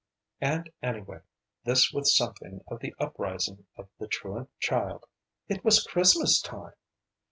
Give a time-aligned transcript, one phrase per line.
[0.39, 1.19] And anyway
[1.63, 5.05] this with something of the uprising of the truant child
[5.47, 6.73] it was Christmas time!